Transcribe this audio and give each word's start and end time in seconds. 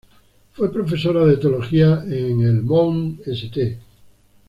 Fue 0.53 0.73
profesora 0.73 1.23
de 1.27 1.37
Teología 1.37 2.03
en 2.07 2.41
el 2.41 2.63
Mount 2.63 3.19
St. 3.27 3.77